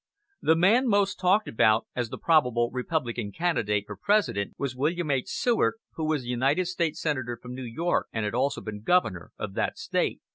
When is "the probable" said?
2.09-2.71